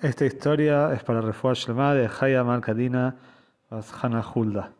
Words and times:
Esta 0.00 0.24
historia 0.26 0.92
es 0.94 1.02
para 1.02 1.20
Refuah 1.20 1.54
Shlema 1.54 1.92
de 1.92 2.08
Haya 2.08 2.44
Malkadina 2.44 3.16
Hana 4.00 4.24
Hulda. 4.32 4.70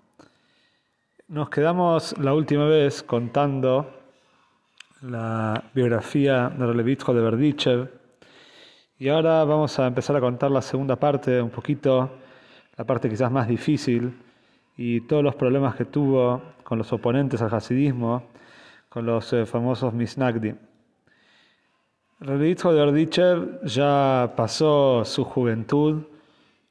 Nos 1.26 1.50
quedamos 1.50 2.16
la 2.18 2.34
última 2.34 2.66
vez 2.66 3.02
contando 3.02 3.90
la 5.02 5.64
biografía 5.74 6.48
de 6.50 6.64
Relevitjo 6.64 7.12
de 7.14 7.20
Berdichev 7.20 7.90
y 9.00 9.08
ahora 9.08 9.42
vamos 9.42 9.76
a 9.80 9.88
empezar 9.88 10.14
a 10.14 10.20
contar 10.20 10.52
la 10.52 10.62
segunda 10.62 10.94
parte, 10.94 11.42
un 11.42 11.50
poquito, 11.50 12.08
la 12.76 12.84
parte 12.84 13.10
quizás 13.10 13.32
más 13.32 13.48
difícil 13.48 14.16
y 14.76 15.00
todos 15.00 15.24
los 15.24 15.34
problemas 15.34 15.74
que 15.74 15.86
tuvo 15.86 16.40
con 16.62 16.78
los 16.78 16.92
oponentes 16.92 17.42
al 17.42 17.52
hasidismo, 17.52 18.22
con 18.88 19.04
los 19.04 19.32
eh, 19.32 19.46
famosos 19.46 19.92
Misnagdim. 19.92 20.67
Relitjo 22.20 22.72
de 22.72 22.80
Ordichev 22.80 23.60
ya 23.62 24.32
pasó 24.34 25.04
su 25.04 25.22
juventud, 25.22 26.02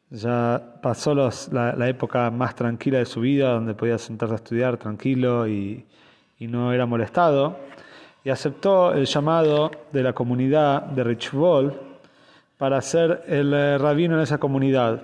ya 0.09 0.61
pasó 0.81 1.15
la, 1.15 1.87
época 1.87 2.29
más 2.31 2.53
tranquila 2.53 2.97
de 2.97 3.05
su 3.05 3.21
vida, 3.21 3.53
donde 3.53 3.73
podía 3.73 3.97
sentarse 3.97 4.33
a 4.33 4.35
estudiar 4.35 4.75
tranquilo 4.75 5.47
y, 5.47 5.85
no 6.39 6.73
era 6.73 6.85
molestado, 6.85 7.59
y 8.25 8.29
aceptó 8.29 8.91
el 8.91 9.05
llamado 9.05 9.71
de 9.93 10.03
la 10.03 10.11
comunidad 10.11 10.81
de 10.81 11.05
Richvol 11.05 11.79
para 12.57 12.81
ser 12.81 13.23
el 13.27 13.53
eh, 13.53 13.77
rabino 13.77 14.15
en 14.15 14.23
esa 14.23 14.39
comunidad. 14.39 15.01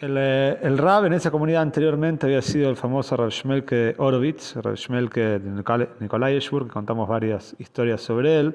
El, 0.00 0.16
eh, 0.18 0.58
el, 0.60 0.76
rab 0.76 1.06
en 1.06 1.14
esa 1.14 1.30
comunidad 1.30 1.62
anteriormente 1.62 2.26
había 2.26 2.42
sido 2.42 2.68
el 2.68 2.76
famoso 2.76 3.16
Rav 3.16 3.30
Shmelke 3.30 3.94
Orovitz, 3.96 4.56
Rav 4.56 4.74
Shmelke 4.74 5.38
de 5.38 5.88
Nikolai 6.00 6.38
que 6.38 6.68
contamos 6.68 7.08
varias 7.08 7.56
historias 7.58 8.02
sobre 8.02 8.38
él. 8.38 8.54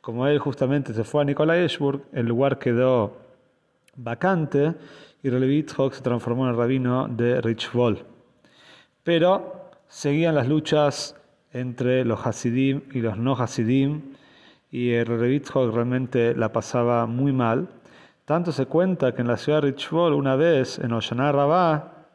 Como 0.00 0.26
él 0.26 0.38
justamente 0.38 0.94
se 0.94 1.04
fue 1.04 1.20
a 1.20 1.24
Nikolaevsburg, 1.26 2.04
el 2.12 2.24
lugar 2.24 2.58
quedó 2.58 3.18
vacante 3.96 4.74
y 5.22 5.28
Relevitchok 5.28 5.92
se 5.92 6.00
transformó 6.00 6.48
en 6.48 6.56
rabino 6.56 7.06
de 7.06 7.42
Richvol. 7.42 8.06
Pero 9.02 9.68
seguían 9.88 10.34
las 10.34 10.48
luchas 10.48 11.16
entre 11.52 12.06
los 12.06 12.26
Hasidim 12.26 12.80
y 12.92 13.00
los 13.00 13.18
no 13.18 13.34
Hasidim 13.34 14.14
y 14.70 14.92
el 14.92 15.04
Relevitchok 15.04 15.74
realmente 15.74 16.34
la 16.34 16.50
pasaba 16.50 17.04
muy 17.04 17.32
mal. 17.32 17.68
Tanto 18.24 18.52
se 18.52 18.64
cuenta 18.64 19.14
que 19.14 19.20
en 19.20 19.28
la 19.28 19.36
ciudad 19.36 19.60
de 19.60 19.72
Richvol 19.72 20.14
una 20.14 20.34
vez 20.34 20.78
en 20.78 20.92
Oshana 20.92 21.30
Rabá, 21.30 22.06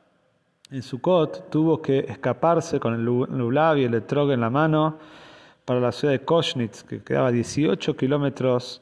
en 0.72 0.82
Sukkot, 0.82 1.52
tuvo 1.52 1.84
que 1.84 2.00
escaparse 2.00 2.80
con 2.80 2.96
el 2.96 3.04
lulav 3.04 3.78
y 3.78 3.84
el 3.84 3.94
etrog 3.94 4.32
en 4.32 4.42
la 4.42 4.50
mano 4.50 4.98
para 5.66 5.80
la 5.80 5.92
ciudad 5.92 6.14
de 6.14 6.24
Koshnitz, 6.24 6.84
que 6.84 7.04
quedaba 7.04 7.32
18 7.32 7.98
kilómetros 7.98 8.82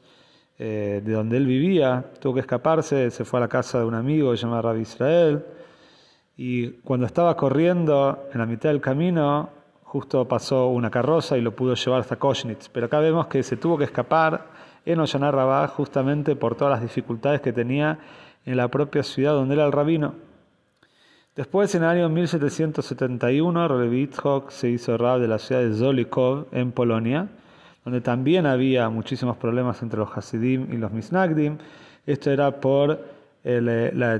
eh, 0.58 1.02
de 1.04 1.12
donde 1.12 1.38
él 1.38 1.46
vivía. 1.46 2.04
Tuvo 2.20 2.34
que 2.34 2.40
escaparse, 2.40 3.10
se 3.10 3.24
fue 3.24 3.40
a 3.40 3.42
la 3.42 3.48
casa 3.48 3.78
de 3.78 3.86
un 3.86 3.94
amigo 3.94 4.34
llamado 4.34 4.62
Rabbi 4.62 4.82
Israel. 4.82 5.44
Y 6.36 6.70
cuando 6.82 7.06
estaba 7.06 7.36
corriendo 7.36 8.28
en 8.32 8.38
la 8.38 8.46
mitad 8.46 8.68
del 8.68 8.80
camino, 8.80 9.48
justo 9.82 10.26
pasó 10.28 10.68
una 10.68 10.90
carroza 10.90 11.38
y 11.38 11.40
lo 11.40 11.56
pudo 11.56 11.74
llevar 11.74 12.00
hasta 12.00 12.16
Koshnitz. 12.16 12.68
Pero 12.68 12.86
acá 12.86 13.00
vemos 13.00 13.26
que 13.28 13.42
se 13.42 13.56
tuvo 13.56 13.78
que 13.78 13.84
escapar 13.84 14.46
en 14.84 15.00
Ollanar 15.00 15.34
Rabá 15.34 15.66
justamente 15.68 16.36
por 16.36 16.54
todas 16.54 16.72
las 16.72 16.82
dificultades 16.82 17.40
que 17.40 17.52
tenía 17.52 17.98
en 18.44 18.56
la 18.56 18.68
propia 18.68 19.02
ciudad 19.02 19.32
donde 19.32 19.54
era 19.54 19.64
el 19.64 19.72
rabino. 19.72 20.14
Después, 21.36 21.74
en 21.74 21.82
el 21.82 21.88
año 21.88 22.08
1771, 22.08 23.66
Relevitchok 23.66 24.50
se 24.50 24.70
hizo 24.70 24.96
rab 24.96 25.18
de 25.18 25.26
la 25.26 25.40
ciudad 25.40 25.62
de 25.62 25.74
Zolikov, 25.74 26.46
en 26.52 26.70
Polonia, 26.70 27.26
donde 27.84 28.00
también 28.00 28.46
había 28.46 28.88
muchísimos 28.88 29.36
problemas 29.36 29.82
entre 29.82 29.98
los 29.98 30.16
Hasidim 30.16 30.72
y 30.72 30.76
los 30.76 30.92
Misnagdim. 30.92 31.58
Esto 32.06 32.30
era 32.30 32.60
por 32.60 33.04
eh, 33.42 33.60
la, 33.92 34.14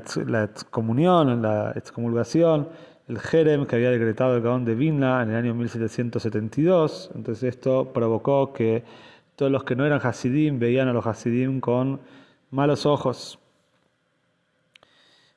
excomunión, 0.44 1.40
la 1.40 1.70
excomulgación, 1.76 2.68
el 3.06 3.20
Jerem 3.20 3.64
que 3.66 3.76
había 3.76 3.92
decretado 3.92 4.34
el 4.34 4.42
Gaón 4.42 4.64
de 4.64 4.74
Vilna 4.74 5.22
en 5.22 5.30
el 5.30 5.36
año 5.36 5.54
1772. 5.54 7.12
Entonces 7.14 7.44
esto 7.44 7.92
provocó 7.94 8.52
que 8.52 8.82
todos 9.36 9.52
los 9.52 9.62
que 9.62 9.76
no 9.76 9.86
eran 9.86 10.00
Hasidim 10.02 10.58
veían 10.58 10.88
a 10.88 10.92
los 10.92 11.06
Hasidim 11.06 11.60
con 11.60 12.00
malos 12.50 12.86
ojos. 12.86 13.38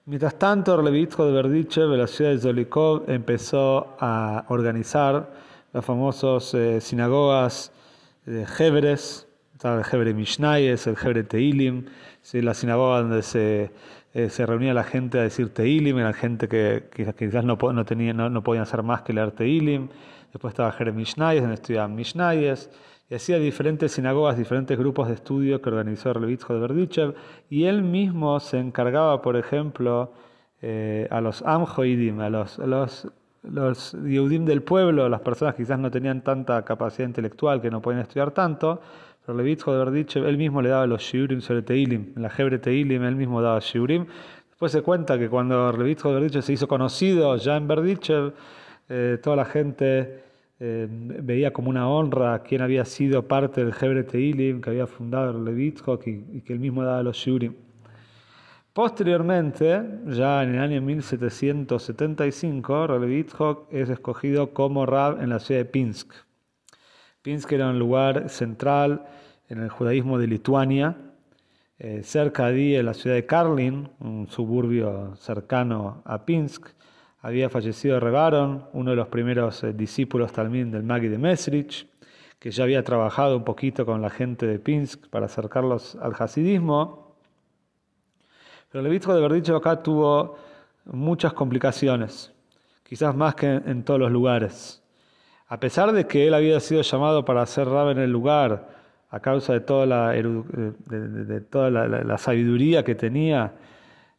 Mientras 0.08 0.40
tanto, 0.40 0.80
el 0.80 0.86
Levitjo 0.86 1.26
de 1.26 1.34
Berdichev, 1.34 1.90
de 1.90 1.98
la 1.98 2.08
ciudad 2.08 2.32
de 2.32 2.38
Zolikov, 2.38 3.10
empezó 3.10 3.98
a 4.00 4.46
organizar 4.48 5.34
las 5.74 5.84
famosas 5.84 6.54
eh, 6.54 6.80
sinagogas 6.80 7.74
de 8.26 8.48
Hebres, 8.58 9.28
el 9.62 9.82
Hebre 9.92 10.14
Mishnayes, 10.14 10.88
el 10.88 10.96
Hebre 10.96 11.26
Teilim, 11.26 11.88
la 12.32 12.54
sinagoga 12.54 13.02
donde 13.02 13.22
se, 13.22 13.74
eh, 14.14 14.30
se, 14.30 14.46
reunía 14.46 14.74
la 14.74 14.86
gente 14.86 15.20
a 15.20 15.24
decir 15.24 15.54
Teilim, 15.54 15.98
era 15.98 16.14
gente 16.14 16.48
que, 16.48 16.86
quizás 17.18 17.44
no, 17.44 17.58
no, 17.58 17.84
tenía, 17.84 18.14
no, 18.14 18.42
podían 18.42 18.64
hacer 18.64 18.84
más 18.84 19.02
que 19.02 19.12
leer 19.12 19.32
Teilim. 19.32 19.90
Después 20.32 20.54
estaba 20.54 20.74
Hebre 20.74 20.94
Mishnayes, 20.94 21.42
donde 21.42 21.56
estudiaban 21.56 21.96
Mishnayes 21.96 22.70
y 23.10 23.16
hacía 23.16 23.40
diferentes 23.40 23.94
sinagogas, 23.94 24.38
diferentes 24.38 24.78
grupos 24.78 25.08
de 25.08 25.14
estudio 25.14 25.62
que 25.62 25.70
organizó 25.70 26.12
el 26.12 26.22
Levitjo 26.22 26.54
de 26.54 26.60
Berdichev, 26.60 27.16
y 27.50 27.66
él 27.66 27.82
mismo 27.82 28.40
se 28.40 28.60
encargaba, 28.60 29.22
por 29.22 29.38
ejemplo, 29.38 30.12
eh, 30.62 31.08
a 31.10 31.22
los 31.22 31.42
Amjoidim, 31.42 32.20
a 32.20 32.30
los, 32.30 32.58
los, 32.60 33.08
los 33.44 33.94
Yehudim 33.94 34.44
del 34.44 34.62
pueblo, 34.62 35.08
las 35.08 35.22
personas 35.22 35.56
que 35.56 35.64
quizás 35.64 35.80
no 35.80 35.90
tenían 35.90 36.22
tanta 36.22 36.64
capacidad 36.66 37.08
intelectual, 37.08 37.62
que 37.62 37.72
no 37.72 37.82
podían 37.82 38.02
estudiar 38.02 38.32
tanto, 38.32 38.82
pero 39.26 39.38
el 39.38 39.46
Levitjo 39.46 39.72
de 39.72 39.86
Berdichev, 39.86 40.26
él 40.26 40.38
mismo 40.38 40.62
le 40.62 40.70
daba 40.70 40.86
los 40.86 41.02
Shiurim 41.02 41.40
sobre 41.40 41.62
Teilim, 41.62 42.14
la 42.16 42.32
Hebre 42.38 42.60
Teilim 42.60 43.04
él 43.04 43.16
mismo 43.16 43.42
daba 43.42 43.60
Shiurim. 43.60 44.06
Después 44.50 44.72
se 44.72 44.82
cuenta 44.82 45.18
que 45.20 45.30
cuando 45.30 45.70
el 45.70 45.78
Levitjo 45.78 46.10
de 46.10 46.16
Berdichev 46.16 46.42
se 46.42 46.54
hizo 46.54 46.68
conocido 46.68 47.36
ya 47.38 47.56
en 47.56 47.68
Berdichev, 47.68 48.34
eh, 48.90 49.20
toda 49.22 49.36
la 49.36 49.46
gente 49.46 50.27
eh, 50.60 50.88
veía 50.90 51.54
como 51.54 51.70
una 51.70 51.88
honra 51.88 52.34
a 52.34 52.42
quien 52.42 52.62
había 52.62 52.84
sido 52.84 53.28
parte 53.28 53.64
del 53.64 53.76
Hebre 53.80 54.04
Teilim, 54.04 54.60
que 54.60 54.72
había 54.72 54.88
fundado 54.88 55.38
el 55.38 55.46
Levitkok 55.46 56.08
y, 56.08 56.42
que 56.42 56.54
él 56.54 56.60
mismo 56.60 56.84
daba 56.84 57.04
los 57.04 57.18
Shurim. 57.18 57.54
Posteriormente, 58.74 59.84
ya 60.08 60.42
en 60.44 60.56
el 60.56 60.62
año 60.62 60.82
1775, 60.82 63.00
Levitkok 63.00 63.72
es 63.72 63.90
escogido 63.90 64.54
como 64.54 64.86
Rab 64.86 65.22
en 65.22 65.30
la 65.30 65.40
ciudad 65.40 65.62
de 65.62 65.66
Pinsk. 65.66 66.12
Pinsk 67.22 67.52
era 67.52 67.70
un 67.70 67.78
lugar 67.78 68.30
central 68.30 69.06
en 69.50 69.62
el 69.62 69.70
judaísmo 69.70 70.18
de 70.18 70.28
Lituania, 70.28 70.98
eh, 71.80 72.02
cerca 72.04 72.48
de 72.48 72.82
la 72.82 72.96
ciudad 72.96 73.16
de 73.16 73.28
Karlin, 73.28 73.90
un 74.00 74.28
suburbio 74.28 75.16
cercano 75.18 76.02
a 76.06 76.26
Pinsk 76.26 76.70
había 77.28 77.50
fallecido 77.50 78.00
Rebaron, 78.00 78.70
uno 78.72 78.92
de 78.92 78.96
los 78.96 79.10
primeros 79.10 79.62
eh, 79.66 79.74
discípulos 79.74 80.32
también 80.32 80.72
del 80.72 80.84
Magui 80.84 81.10
de 81.10 81.18
Mesrich, 81.18 81.86
que 82.40 82.52
ya 82.52 82.64
había 82.64 82.82
trabajado 82.86 83.36
un 83.36 83.44
poquito 83.44 83.86
con 83.86 84.02
la 84.02 84.10
gente 84.10 84.48
de 84.48 84.60
Pinsk 84.60 85.10
para 85.10 85.26
acercarlos 85.26 85.98
al 85.98 86.14
hasidismo. 86.18 87.18
Pero 88.72 88.80
el 88.80 88.88
obispo 88.88 89.14
de 89.14 89.20
Verdicho 89.20 89.58
acá 89.58 89.84
tuvo 89.84 90.38
muchas 90.86 91.34
complicaciones, 91.34 92.32
quizás 92.84 93.14
más 93.14 93.36
que 93.36 93.56
en, 93.56 93.84
todos 93.84 94.00
los 94.00 94.12
lugares. 94.12 94.82
A 95.50 95.60
pesar 95.60 95.92
de 95.92 96.08
que 96.08 96.28
él 96.28 96.34
había 96.34 96.62
sido 96.62 96.82
llamado 96.82 97.26
para 97.26 97.46
ser 97.46 97.68
rab 97.68 97.90
en 97.90 98.00
el 98.00 98.10
lugar, 98.10 98.70
a 99.10 99.20
causa 99.20 99.52
de 99.52 99.60
toda 99.60 99.86
la, 99.86 100.16
eh, 100.16 100.24
de, 100.24 101.42
toda 101.42 101.70
la, 101.70 102.18
sabiduría 102.18 102.86
que 102.86 102.96
tenía 102.96 103.52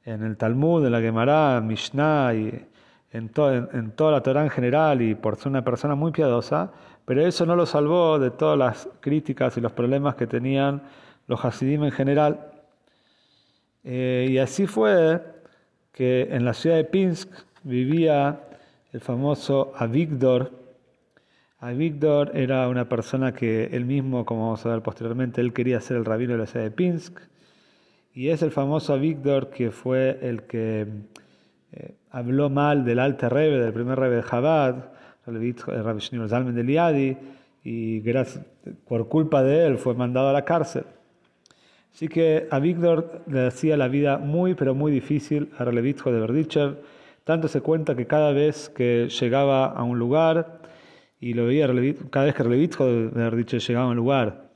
en 0.04 0.22
el 0.24 0.36
Talmud, 0.36 0.84
en 0.84 0.92
la 0.92 1.00
Gemara, 1.00 1.58
Mishnah 1.62 2.34
y 2.34 2.68
en, 3.12 3.30
en, 3.72 3.90
toda 3.92 4.12
la 4.12 4.22
Torah 4.22 4.42
en 4.42 4.50
general 4.50 5.02
y 5.02 5.14
por 5.14 5.36
ser 5.36 5.48
una 5.48 5.64
persona 5.64 5.94
muy 5.94 6.12
piadosa, 6.12 6.72
pero 7.04 7.26
eso 7.26 7.46
no 7.46 7.56
lo 7.56 7.66
salvó 7.66 8.18
de 8.18 8.30
todas 8.30 8.58
las 8.58 8.88
críticas 9.00 9.56
y 9.56 9.60
los 9.60 9.72
problemas 9.72 10.14
que 10.14 10.26
tenían 10.26 10.82
los 11.26 11.44
Hasidim 11.44 11.84
en 11.84 11.92
general. 11.92 12.52
Eh, 13.84 14.28
y 14.30 14.38
así 14.38 14.66
fue 14.66 15.22
que 15.92 16.28
en 16.30 16.44
la 16.44 16.52
ciudad 16.52 16.76
de 16.76 16.84
Pinsk 16.84 17.30
vivía 17.62 18.40
el 18.92 19.00
famoso 19.00 19.72
Avigdor. 19.76 20.52
Avigdor 21.60 22.36
era 22.36 22.68
una 22.68 22.88
persona 22.88 23.32
que 23.32 23.66
él 23.66 23.84
mismo, 23.84 24.24
como 24.24 24.42
vamos 24.46 24.64
a 24.66 24.70
ver 24.70 24.82
posteriormente, 24.82 25.40
él 25.40 25.52
quería 25.52 25.80
ser 25.80 25.96
el 25.96 26.04
rabino 26.04 26.32
de 26.32 26.38
la 26.38 26.46
ciudad 26.46 26.64
de 26.64 26.70
Pinsk 26.70 27.18
y 28.14 28.30
es 28.30 28.42
el 28.42 28.50
famoso 28.50 28.94
Avigdor 28.94 29.50
que 29.50 29.70
fue 29.70 30.18
el 30.22 30.42
que 30.42 30.86
eh, 31.72 31.94
habló 32.10 32.50
mal 32.50 32.84
del 32.84 32.98
Alte 32.98 33.28
Rebbe, 33.28 33.58
del 33.58 33.72
primer 33.72 33.98
Rebbe 33.98 34.16
de 34.16 34.24
Chabad, 34.24 34.76
Rabbi 35.26 36.00
Shneur 36.00 36.28
Zalman 36.28 36.54
de 36.54 36.64
Liadi, 36.64 37.16
y 37.64 38.00
gracias, 38.00 38.44
por 38.86 39.08
culpa 39.08 39.42
de 39.42 39.66
él 39.66 39.78
fue 39.78 39.94
mandado 39.94 40.28
a 40.28 40.32
la 40.32 40.44
cárcel. 40.44 40.84
Así 41.92 42.08
que 42.08 42.46
a 42.50 42.58
Víctor 42.58 43.22
le 43.26 43.46
hacía 43.46 43.76
la 43.76 43.88
vida 43.88 44.18
muy, 44.18 44.54
pero 44.54 44.74
muy 44.74 44.92
difícil 44.92 45.50
a 45.58 45.64
Relevitjo 45.64 46.12
de 46.12 46.20
Berdichev. 46.20 46.76
Tanto 47.24 47.48
se 47.48 47.60
cuenta 47.60 47.94
que 47.94 48.06
cada 48.06 48.32
vez 48.32 48.68
que 48.70 49.08
llegaba 49.08 49.66
a 49.66 49.82
un 49.82 49.98
lugar, 49.98 50.60
y 51.20 51.34
lo 51.34 51.46
veía, 51.46 51.68
cada 52.10 52.26
vez 52.26 52.34
que 52.34 52.42
Relevitjo 52.42 52.86
de 52.86 53.08
Berdichev 53.08 53.60
llegaba 53.60 53.86
a 53.86 53.90
un 53.90 53.96
lugar, 53.96 54.48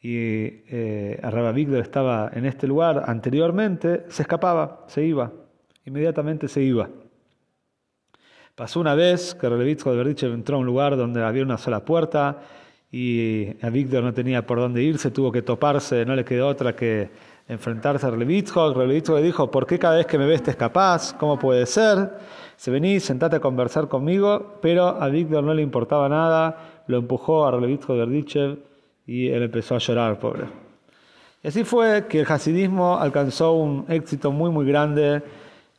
y 0.00 0.64
eh, 0.68 1.20
Víctor 1.54 1.80
estaba 1.80 2.30
en 2.32 2.46
este 2.46 2.66
lugar 2.66 3.04
anteriormente, 3.06 4.04
se 4.08 4.22
escapaba, 4.22 4.84
se 4.88 5.04
iba, 5.04 5.32
inmediatamente 5.86 6.48
se 6.48 6.62
iba. 6.62 6.88
Pasó 8.54 8.80
una 8.80 8.94
vez 8.94 9.34
que 9.34 9.48
Relevitjo 9.48 9.90
de 9.90 9.96
Berdichev 9.98 10.32
entró 10.32 10.56
a 10.56 10.60
un 10.60 10.66
lugar 10.66 10.96
donde 10.96 11.22
había 11.22 11.42
una 11.42 11.58
sola 11.58 11.84
puerta, 11.84 12.40
y 12.90 13.48
a 13.62 13.68
Víctor 13.68 14.02
no 14.02 14.14
tenía 14.14 14.46
por 14.46 14.58
dónde 14.58 14.82
irse, 14.82 15.10
tuvo 15.10 15.32
que 15.32 15.42
toparse, 15.42 16.04
no 16.06 16.14
le 16.14 16.24
quedó 16.24 16.48
otra 16.48 16.74
que 16.74 17.10
enfrentarse 17.48 18.06
a 18.06 18.10
Relevitschok. 18.10 18.76
Relevitschok 18.76 19.16
le 19.16 19.22
dijo, 19.22 19.50
¿por 19.50 19.66
qué 19.66 19.78
cada 19.78 19.96
vez 19.96 20.06
que 20.06 20.18
me 20.18 20.26
ves 20.26 20.42
te 20.42 20.52
escapás? 20.52 21.14
¿Cómo 21.18 21.38
puede 21.38 21.66
ser? 21.66 22.14
Se 22.56 22.70
vení, 22.70 23.00
sentate 23.00 23.36
a 23.36 23.40
conversar 23.40 23.88
conmigo, 23.88 24.58
pero 24.62 24.86
a 24.86 25.08
Víctor 25.08 25.44
no 25.44 25.52
le 25.52 25.62
importaba 25.62 26.08
nada, 26.08 26.82
lo 26.86 26.98
empujó 26.98 27.46
a 27.46 27.50
Relevitschok 27.50 27.96
Verdichev 27.96 28.58
y 29.06 29.28
él 29.28 29.42
empezó 29.42 29.74
a 29.74 29.78
llorar, 29.78 30.18
pobre. 30.18 30.44
Y 31.42 31.48
así 31.48 31.64
fue 31.64 32.06
que 32.08 32.20
el 32.20 32.26
hasidismo 32.26 32.98
alcanzó 32.98 33.52
un 33.52 33.84
éxito 33.88 34.32
muy, 34.32 34.50
muy 34.50 34.66
grande 34.66 35.22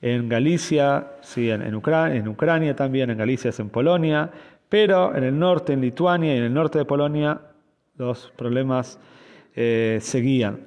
en 0.02 0.30
Galicia, 0.30 1.14
sí, 1.22 1.50
en, 1.50 1.74
Ucrania, 1.74 2.16
en 2.16 2.28
Ucrania 2.28 2.76
también, 2.76 3.10
en 3.10 3.18
Galicia 3.18 3.50
es 3.50 3.60
en 3.60 3.70
Polonia, 3.70 4.30
pero 4.70 5.16
en 5.16 5.24
el 5.24 5.38
norte, 5.38 5.74
en 5.74 5.82
Lituania 5.82 6.36
y 6.36 6.38
en 6.38 6.44
el 6.44 6.54
norte 6.54 6.80
de 6.80 6.86
Polonia, 6.86 7.42
los 7.98 8.32
problemas 8.36 9.00
eh, 9.56 10.00
seguían. 10.02 10.60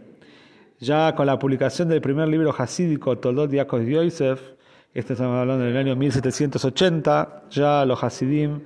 Ya 0.81 1.15
con 1.15 1.27
la 1.27 1.39
publicación 1.39 1.89
del 1.89 2.01
primer 2.01 2.27
libro 2.29 2.55
hasídico, 2.57 3.19
Toldot 3.19 3.51
Diakos 3.51 3.87
Yosef, 3.87 4.41
este 4.93 5.13
estamos 5.13 5.39
hablando 5.39 5.65
del 5.65 5.77
año 5.77 5.95
1780, 5.95 7.45
ya 7.51 7.85
los 7.85 8.03
hasidim 8.03 8.63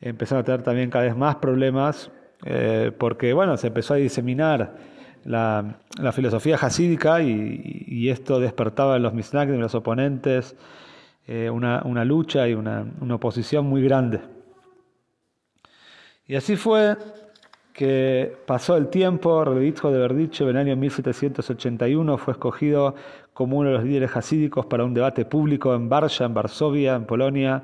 empezaron 0.00 0.42
a 0.42 0.44
tener 0.44 0.62
también 0.62 0.90
cada 0.90 1.04
vez 1.04 1.16
más 1.16 1.36
problemas, 1.36 2.10
eh, 2.44 2.90
porque 2.96 3.32
bueno, 3.32 3.56
se 3.56 3.68
empezó 3.68 3.94
a 3.94 3.98
diseminar 3.98 4.76
la, 5.24 5.76
filosofía 6.12 6.56
hasídica 6.56 7.22
y, 7.22 8.08
esto 8.08 8.40
despertaba 8.40 8.96
en 8.96 9.02
los 9.02 9.14
misnagdim, 9.14 9.56
en 9.56 9.60
los 9.60 9.74
oponentes, 9.74 10.56
eh, 11.26 11.50
una, 11.50 12.04
lucha 12.04 12.48
y 12.48 12.54
una 12.54 13.14
oposición 13.14 13.66
muy 13.66 13.82
grande. 13.82 14.20
Y 16.26 16.36
así 16.36 16.56
fue 16.56 16.96
que 17.72 18.36
pasó 18.44 18.76
el 18.76 18.88
tiempo, 18.88 19.44
Relitjo 19.44 19.92
de 19.92 19.98
Berdiche 19.98 20.42
en 20.42 20.50
el 20.50 20.56
año 20.56 20.76
1781 20.76 22.18
fue 22.18 22.32
escogido 22.32 22.96
como 23.32 23.56
uno 23.56 23.70
de 23.70 23.76
los 23.76 23.84
líderes 23.84 24.16
hasídicos 24.16 24.66
para 24.66 24.84
un 24.84 24.92
debate 24.92 25.24
público 25.24 25.74
en 25.74 25.88
Varsha, 25.88 26.24
en 26.24 26.34
Varsovia, 26.34 26.96
en 26.96 27.04
Polonia, 27.06 27.62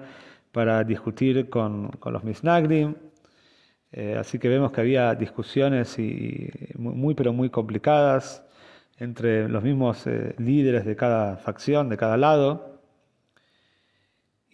para 0.52 0.84
discutir 0.84 1.50
con, 1.50 1.90
los 2.06 2.22
Misnagdim. 2.22 2.94
Eh, 3.96 4.16
así 4.18 4.40
que 4.40 4.48
vemos 4.48 4.72
que 4.72 4.80
había 4.80 5.14
discusiones 5.14 5.98
y, 6.00 6.50
muy, 6.76 7.14
pero 7.14 7.32
muy 7.32 7.48
complicadas 7.48 8.44
entre 8.98 9.48
los 9.48 9.62
mismos 9.62 10.04
eh, 10.08 10.34
líderes 10.38 10.84
de 10.84 10.96
cada 10.96 11.36
facción, 11.36 11.88
de 11.88 11.96
cada 11.96 12.16
lado. 12.16 12.80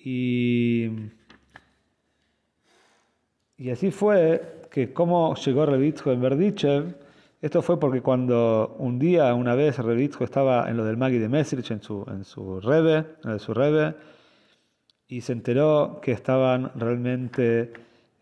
Y 0.05 0.91
así 3.73 3.91
fue 3.91 4.67
que 4.71 4.93
cómo 4.93 5.35
llegó 5.37 5.67
Revitjo 5.67 6.13
en 6.13 6.21
Berdichev, 6.21 6.95
esto 7.41 7.63
fue 7.63 7.81
porque 7.81 8.03
cuando 8.03 8.77
un 8.79 8.99
día, 8.99 9.33
una 9.35 9.55
vez, 9.55 9.79
Revitjo 9.79 10.25
estaba 10.25 10.69
en 10.69 10.77
lo 10.77 10.85
del 10.85 10.99
Magi 10.99 11.17
de 11.19 11.29
Mesrich, 11.31 11.71
en 11.71 11.81
su, 11.83 12.05
en 12.09 12.25
su 12.25 12.61
rebe, 12.61 13.07
en 13.25 13.39
su 13.39 13.55
rebe, 13.55 13.95
y 15.09 15.23
se 15.23 15.33
enteró 15.33 16.01
que 16.03 16.13
estaban 16.13 16.71
realmente 16.75 17.73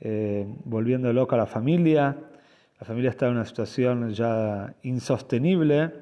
eh, 0.01 0.47
volviendo 0.65 1.13
loca 1.13 1.37
a 1.37 1.39
la 1.39 1.47
familia. 1.47 2.17
La 2.81 2.87
familia 2.87 3.11
estaba 3.11 3.33
en 3.33 3.39
una 3.39 3.47
situación 3.47 4.11
ya 4.11 4.75
insostenible 4.83 5.93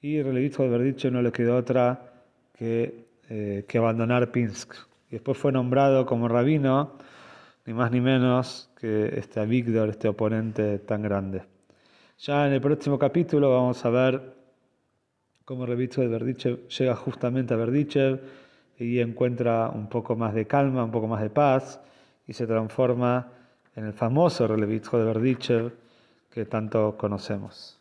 y 0.00 0.22
Relevitjo 0.22 0.64
de 0.64 0.68
Berdichev 0.68 1.12
no 1.12 1.22
le 1.22 1.32
quedó 1.32 1.56
otra 1.56 2.12
que, 2.52 3.06
eh, 3.28 3.64
que 3.68 3.78
abandonar 3.78 4.30
Pinsk. 4.32 4.74
Y 5.08 5.12
después 5.12 5.38
fue 5.38 5.52
nombrado 5.52 6.06
como 6.06 6.28
rabino 6.28 6.98
ni 7.64 7.72
más 7.72 7.90
ni 7.90 8.00
menos 8.00 8.70
que 8.80 9.18
este 9.18 9.44
Víctor, 9.46 9.88
este 9.88 10.08
oponente 10.08 10.78
tan 10.78 11.02
grande. 11.02 11.42
Ya 12.18 12.46
en 12.46 12.52
el 12.52 12.60
próximo 12.60 12.98
capítulo 12.98 13.50
vamos 13.50 13.84
a 13.84 13.90
ver 13.90 14.34
cómo 15.44 15.66
Revitzo 15.66 16.00
de 16.00 16.08
Verdichev 16.08 16.68
llega 16.68 16.94
justamente 16.96 17.54
a 17.54 17.56
Verdichev 17.56 18.20
y 18.78 19.00
encuentra 19.00 19.70
un 19.70 19.88
poco 19.88 20.16
más 20.16 20.34
de 20.34 20.46
calma, 20.46 20.84
un 20.84 20.90
poco 20.90 21.08
más 21.08 21.22
de 21.22 21.30
paz 21.30 21.80
y 22.26 22.32
se 22.32 22.46
transforma 22.46 23.28
en 23.74 23.84
el 23.84 23.92
famoso 23.92 24.46
Relevitjo 24.46 24.98
de 24.98 25.04
Verdichev 25.04 25.72
que 26.30 26.44
tanto 26.44 26.96
conocemos. 26.96 27.75